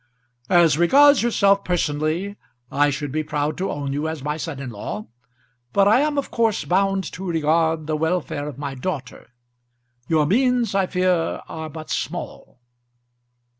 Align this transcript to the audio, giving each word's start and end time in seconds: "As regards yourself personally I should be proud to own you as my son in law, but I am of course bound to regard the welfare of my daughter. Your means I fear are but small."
"As 0.49 0.79
regards 0.79 1.21
yourself 1.21 1.63
personally 1.63 2.35
I 2.71 2.89
should 2.89 3.11
be 3.11 3.21
proud 3.23 3.55
to 3.59 3.69
own 3.69 3.93
you 3.93 4.07
as 4.07 4.23
my 4.23 4.35
son 4.35 4.59
in 4.59 4.71
law, 4.71 5.05
but 5.73 5.87
I 5.87 5.99
am 5.99 6.17
of 6.17 6.31
course 6.31 6.65
bound 6.65 7.03
to 7.11 7.23
regard 7.23 7.85
the 7.85 7.95
welfare 7.95 8.47
of 8.47 8.57
my 8.57 8.73
daughter. 8.73 9.29
Your 10.07 10.25
means 10.25 10.73
I 10.73 10.87
fear 10.87 11.43
are 11.47 11.69
but 11.69 11.91
small." 11.91 12.61